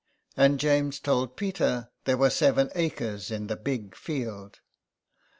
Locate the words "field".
3.95-4.59